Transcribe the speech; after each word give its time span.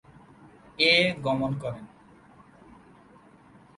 এ 0.81 0.93
গমন 1.23 1.51
করেন। 1.53 1.85